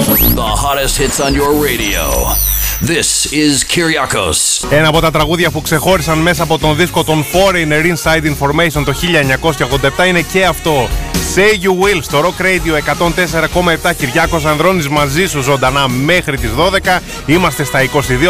[0.00, 2.04] The hottest hits on your radio.
[2.80, 4.66] This is Kyriakos.
[4.70, 8.94] Ένα από τα τραγούδια που ξεχώρισαν μέσα από τον δίσκο των Foreigner Inside Information το
[10.00, 10.88] 1987 είναι και αυτό.
[11.34, 12.74] Say You Will στο Rock Radio
[13.84, 17.00] 104,7 Κυριάκος Ανδρώνης μαζί σου ζωντανά μέχρι τις 12.
[17.26, 17.78] Είμαστε στα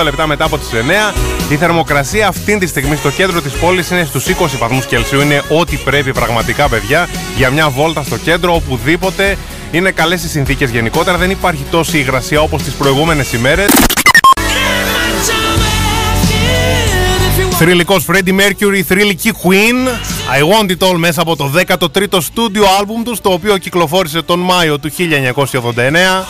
[0.00, 1.14] 22 λεπτά μετά από τις 9.
[1.50, 5.20] Η θερμοκρασία αυτή τη στιγμή στο κέντρο της πόλης είναι στους 20 βαθμούς Κελσίου.
[5.20, 9.36] Είναι ό,τι πρέπει πραγματικά παιδιά για μια βόλτα στο κέντρο οπουδήποτε.
[9.72, 13.70] Είναι καλές οι συνθήκες γενικότερα, δεν υπάρχει τόση υγρασία όπως τις προηγούμενες ημέρες.
[17.50, 19.88] Θρηλυκός Freddie Mercury, θρηλυκή Queen.
[20.38, 24.38] I Want It All μέσα από το 13ο στούντιο άλμπουμ τους το οποίο κυκλοφόρησε τον
[24.40, 26.24] Μάιο του 1989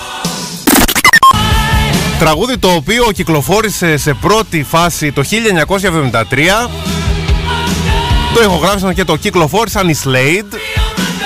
[2.18, 6.70] Τραγούδι το οποίο κυκλοφόρησε σε πρώτη φάση το 1973
[8.34, 10.54] Το ηχογράφησαν και το κυκλοφόρησαν οι Slade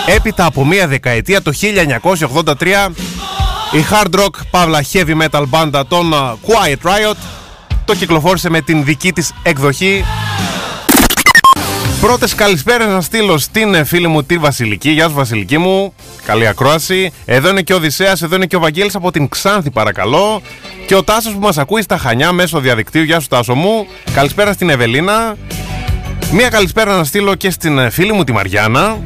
[0.06, 1.52] Έπειτα από μία δεκαετία το
[2.34, 2.54] 1983
[3.72, 6.12] η hard rock παύλα heavy metal μπάντα των
[6.46, 7.16] Quiet Riot
[7.84, 10.04] το κυκλοφόρησε με την δική της εκδοχή.
[12.00, 14.90] Πρώτες καλησπέρα να στείλω στην ε, φίλη μου τη Βασιλική.
[14.90, 17.12] Γεια σου Βασιλική μου, καλή ακρόαση.
[17.24, 20.42] Εδώ είναι και ο Οδυσσέας, εδώ είναι και ο Βαγγέλης από την Ξάνθη παρακαλώ.
[20.86, 23.02] Και ο Τάσος που μας ακούει στα Χανιά μέσω διαδικτύου.
[23.02, 23.86] Γεια σου Τάσο μου.
[24.14, 25.36] Καλησπέρα στην Ευελίνα.
[26.32, 28.98] Μία καλησπέρα να στείλω και στην ε, φίλη μου τη Μαριάννα.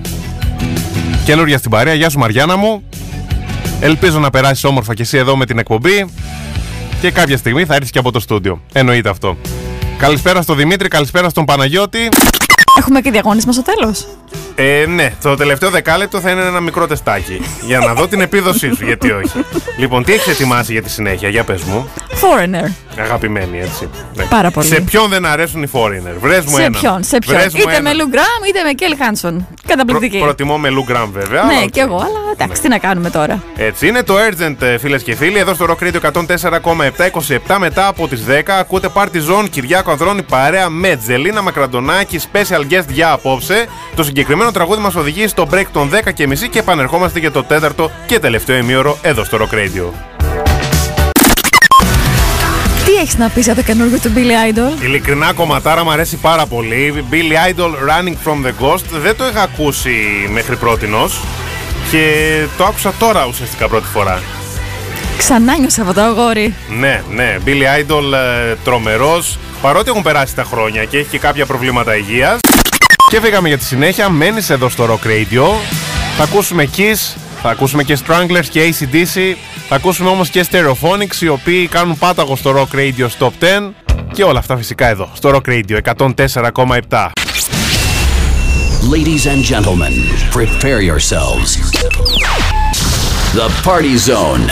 [1.28, 1.94] Καινούργια στην παρέα.
[1.94, 2.82] Γεια σου Μαριάννα μου.
[3.80, 6.06] Ελπίζω να περάσεις όμορφα και εσύ εδώ με την εκπομπή
[7.00, 8.62] και κάποια στιγμή θα έρθεις και από το στούντιο.
[8.72, 9.36] Εννοείται αυτό.
[9.98, 12.08] Καλησπέρα στον Δημήτρη, καλησπέρα στον Παναγιώτη.
[12.78, 14.06] Έχουμε και διαγωνισμό στο τέλος.
[14.54, 17.40] Ε, ναι, το τελευταίο δεκάλεπτο θα είναι ένα μικρό τεστάκι.
[17.66, 19.44] για να δω την επίδοσή σου, γιατί όχι.
[19.78, 21.88] λοιπόν, τι έχεις ετοιμάσει για τη συνέχεια, για πες μου.
[22.10, 22.72] Foreigner.
[23.00, 23.88] Αγαπημένη, έτσι.
[24.14, 24.24] Ναι.
[24.24, 24.66] Πάρα πολύ.
[24.66, 26.78] Σε ποιον δεν αρέσουν οι Foreigner, βρες μου σε ένα.
[26.78, 29.44] Ποιον, σε ποιον, είτε με Lou Graham είτε με Kelly Hanson.
[29.66, 30.16] Καταπληκτική.
[30.16, 31.42] Προ, προτιμώ με Lou Graham, βέβαια.
[31.44, 32.68] Ναι, και εγώ, αλλά εντάξει, ναι.
[32.68, 33.42] τι να κάνουμε τώρα.
[33.56, 35.38] Έτσι είναι το Urgent, ε, φίλες και φίλοι.
[35.38, 37.10] Εδώ στο Rock Radio 104,7,
[37.48, 38.58] 27 μετά από τις 10.
[38.58, 43.66] Ακούτε Party Zone, Κυριάκο Ανδρώνη, παρέα με Τζελίνα Μακραντονάκη, special guest για απόψε.
[43.96, 47.44] Το συγκεκριμένο τραγούδι μας οδηγεί στο break των 10 και μισή και επανερχόμαστε για το
[47.44, 49.92] τέταρτο και τελευταίο ημίωρο εδώ στο Rock Radio.
[52.84, 56.46] Τι έχεις να πεις για το καινούργιο του Billy Idol; Ειλικρινά κομματάρα μου αρέσει πάρα
[56.46, 57.04] πολύ.
[57.10, 59.90] Billy Idol Running from the Ghost δεν το είχα ακούσει
[60.32, 61.20] μέχρι πρότινος
[61.90, 64.22] και το άκουσα τώρα ουσιαστικά πρώτη φορά.
[65.18, 66.54] Ξανά νιώσα αυτό το αγόρι.
[66.78, 67.38] Ναι, ναι.
[67.46, 69.38] Billy Idol ε, τρομερός.
[69.62, 72.40] Παρότι έχουν περάσει τα χρόνια και έχει και κάποια προβλήματα υγείας.
[73.08, 74.08] Και φύγαμε για τη συνέχεια.
[74.08, 75.44] Μένεις εδώ στο Rock Radio.
[76.16, 79.36] Θα ακούσουμε Kiss, θα ακούσουμε και Stranglers και ACDC.
[79.68, 83.70] Θα ακούσουμε όμως και Stereophonics οι οποίοι κάνουν πάταγο στο Rock Radio Top 10.
[84.12, 87.27] Και όλα αυτά φυσικά εδώ, στο Rock Radio 104,7.
[88.86, 89.92] Ladies and gentlemen,
[90.30, 91.56] prepare yourselves.
[93.32, 94.48] The Party Zone